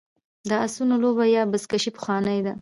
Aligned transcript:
د 0.49 0.51
اسونو 0.65 0.95
لوبه 1.03 1.25
یا 1.35 1.43
بزکشي 1.51 1.91
پخوانۍ 1.95 2.39
ده 2.45 2.53